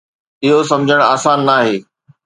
اهو 0.45 0.59
سمجهڻ 0.71 1.01
آسان 1.13 1.39
ناهي. 1.51 1.75